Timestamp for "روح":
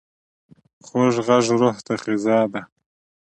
1.59-1.77